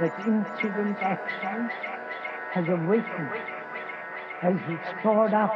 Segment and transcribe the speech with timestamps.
[0.00, 1.70] that incident, action,
[2.52, 3.30] has awakened,
[4.40, 4.54] has
[5.00, 5.50] stored up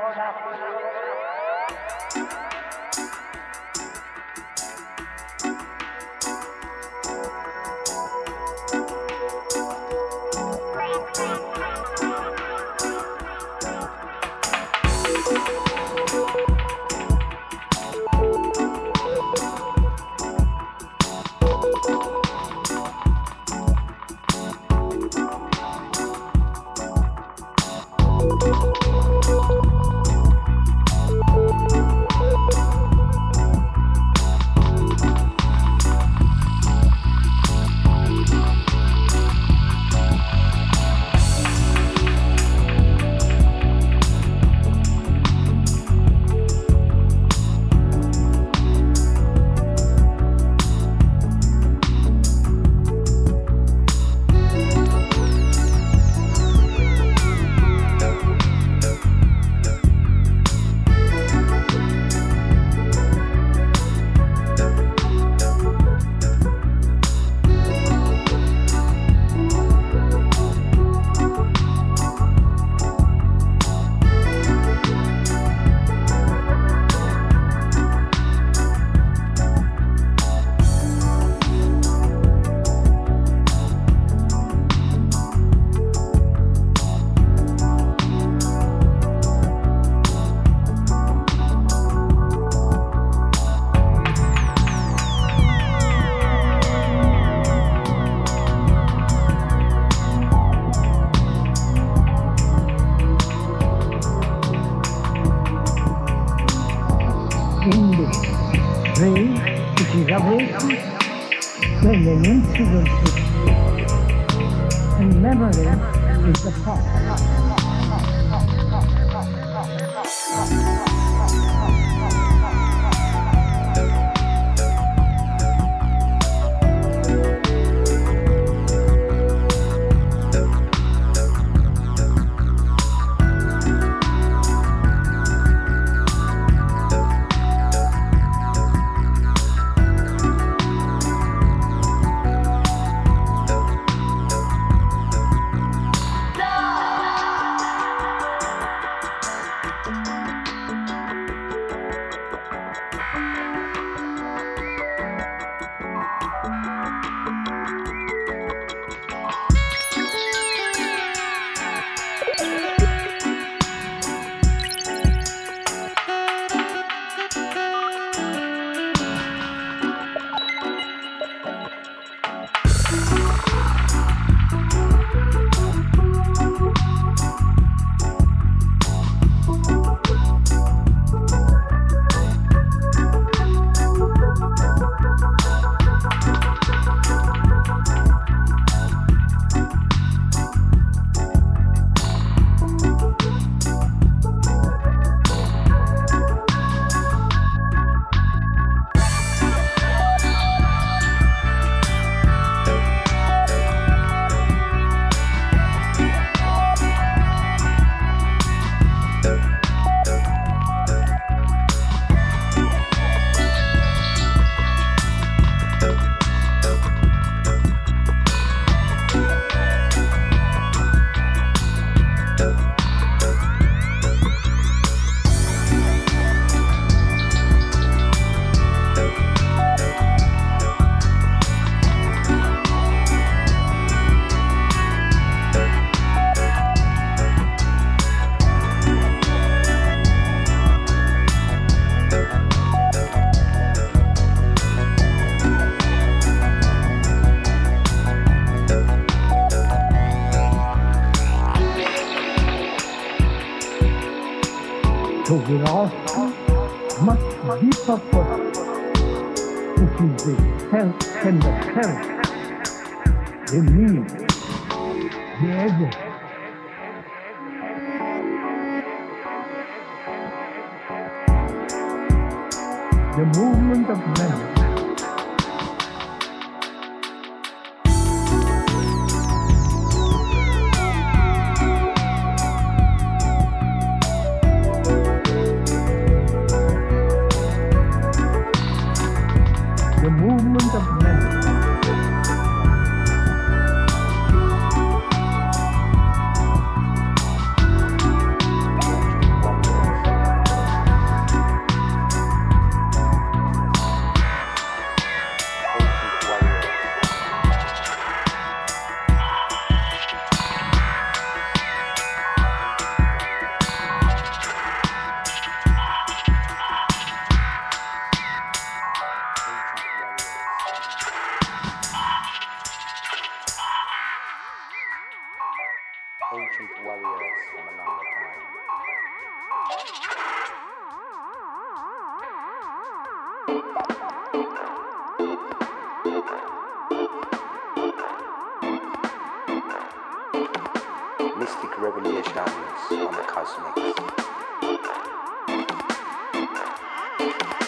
[347.40, 347.62] Yeah.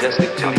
[0.00, 0.57] Majestic 22202.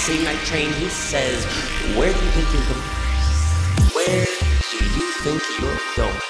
[0.00, 0.72] Same night train.
[0.80, 1.44] He says,
[1.92, 2.88] Where do you think you're going?
[3.92, 6.20] Where do you think you're going?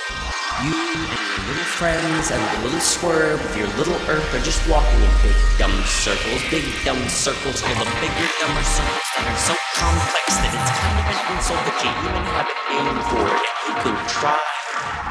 [0.67, 4.59] You and your little friends and the little swerve of your little earth are just
[4.69, 9.41] walking in big dumb circles, big dumb circles full of bigger, dumber circles that are
[9.47, 13.23] so complex that it's kind of an insult that you even have a name for
[13.23, 13.45] it.
[13.71, 14.35] You can try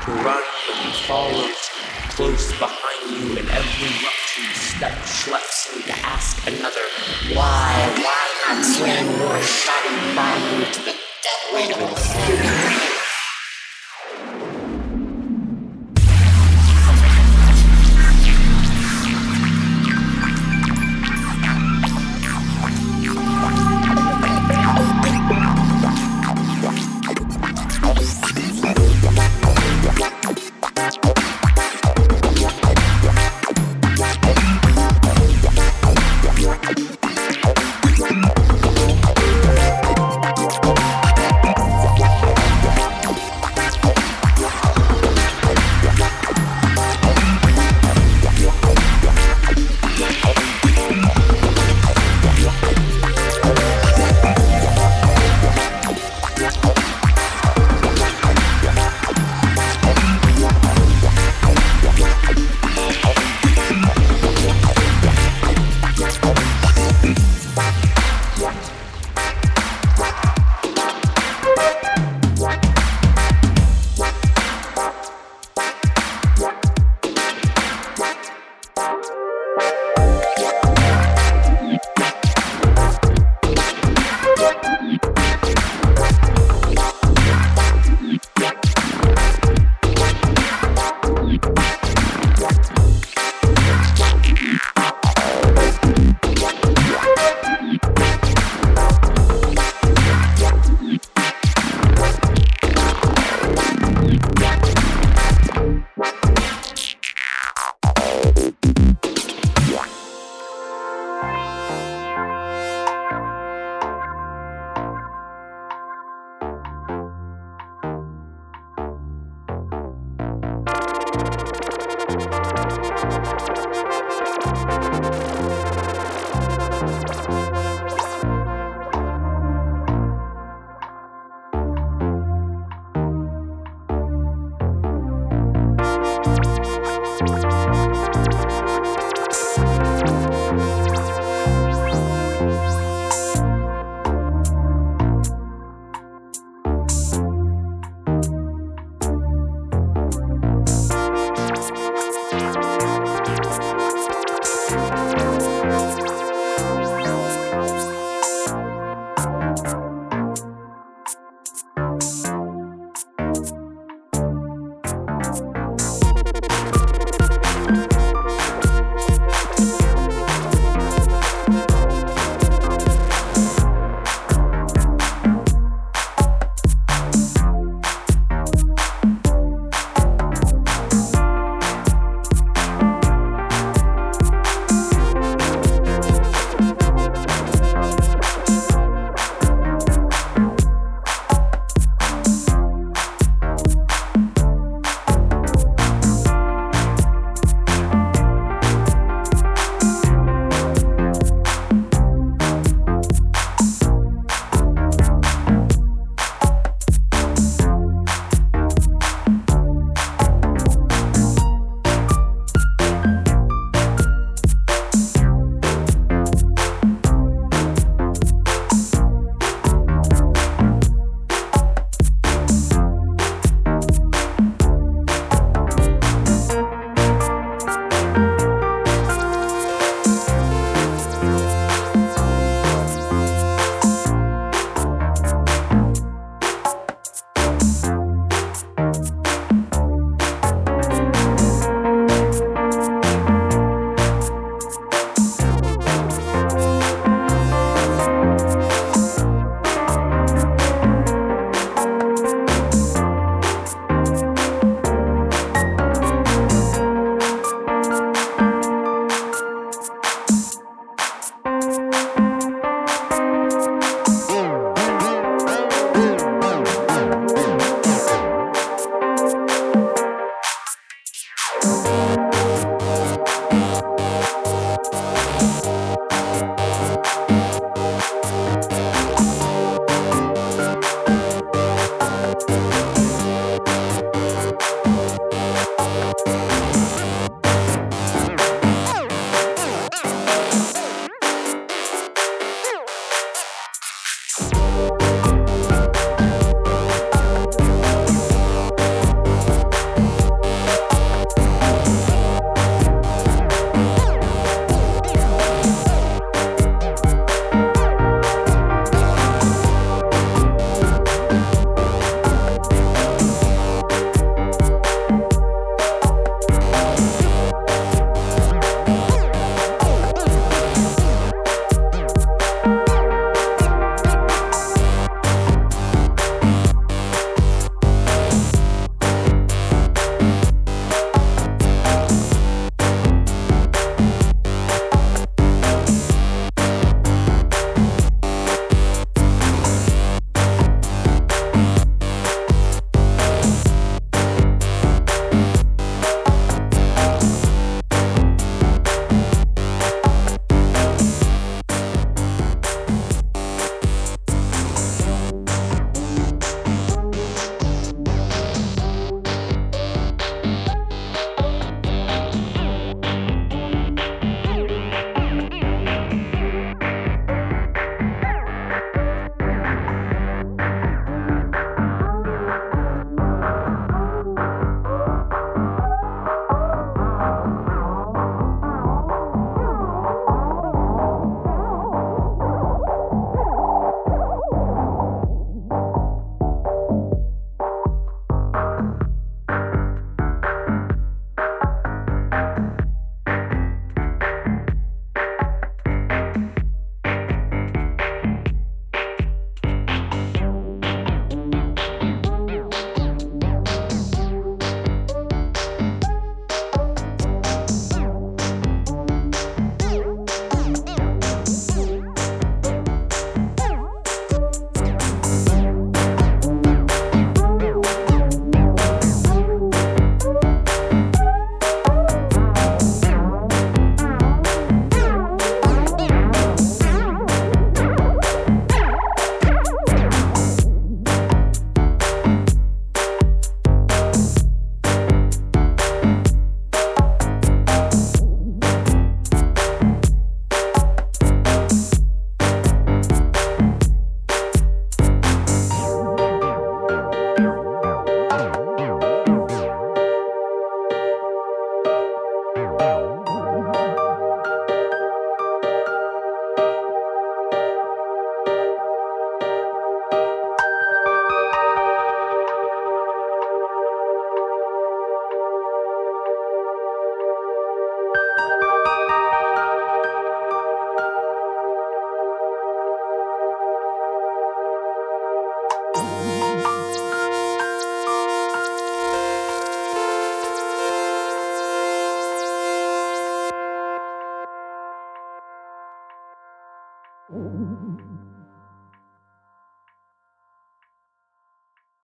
[0.03, 1.48] to run, but you follow
[2.11, 4.09] close behind you, and every